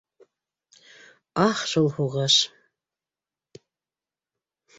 [1.43, 2.39] Ах шул һуғыш!